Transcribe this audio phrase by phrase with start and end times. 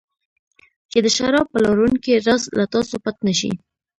[0.91, 3.51] چې د شراب پلورونکي راز له تاسو پټ نه شي.